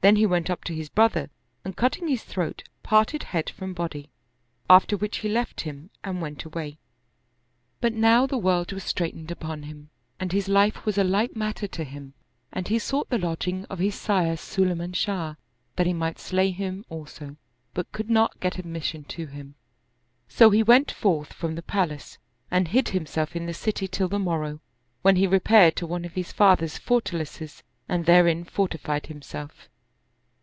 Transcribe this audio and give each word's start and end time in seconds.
Then 0.00 0.14
he 0.14 0.26
went 0.26 0.48
up 0.48 0.62
to 0.64 0.74
his 0.74 0.88
brother 0.88 1.28
and 1.64 1.76
cutting 1.76 2.06
his 2.06 2.22
throat, 2.22 2.62
parted 2.84 3.24
head 3.34 3.50
from 3.50 3.74
body, 3.74 4.10
after 4.70 4.96
which 4.96 5.18
he 5.18 5.28
left 5.28 5.62
him 5.62 5.90
and 6.04 6.22
went 6.22 6.44
away. 6.44 6.78
But 7.80 7.94
now 7.94 8.24
the 8.24 8.38
world 8.38 8.70
was 8.72 8.84
straitened 8.84 9.32
upon 9.32 9.64
him 9.64 9.90
and 10.20 10.30
his 10.30 10.48
life 10.48 10.86
was 10.86 10.98
a 10.98 11.04
light 11.04 11.34
matter 11.34 11.66
to 11.66 11.82
him 11.82 12.14
and 12.52 12.68
he 12.68 12.78
sought 12.78 13.10
the 13.10 13.18
lodging 13.18 13.64
of 13.64 13.80
his 13.80 13.96
sire 13.96 14.36
Sulayman 14.36 14.94
Shah, 14.94 15.34
that 15.74 15.86
he 15.88 15.92
might 15.92 16.20
slay 16.20 16.52
him 16.52 16.84
also, 16.88 17.36
but 17.74 17.90
could 17.90 18.08
not 18.08 18.38
get 18.38 18.56
admission 18.56 19.02
to 19.06 19.26
him. 19.26 19.56
So 20.28 20.50
he 20.50 20.62
went 20.62 20.92
forth 20.92 21.32
from 21.32 21.56
the 21.56 21.62
palace 21.62 22.18
and 22.52 22.68
hid 22.68 22.90
himself 22.90 23.34
in 23.34 23.46
the 23.46 23.52
city 23.52 23.88
till 23.88 24.08
the 24.08 24.20
morrow, 24.20 24.60
when 25.02 25.16
he 25.16 25.26
repaired 25.26 25.74
to 25.76 25.88
one 25.88 26.04
of 26.04 26.14
his 26.14 26.30
father's 26.30 26.78
fortalices 26.78 27.64
and 27.88 28.06
therein 28.06 28.44
fortified 28.44 29.06
himself. 29.06 29.68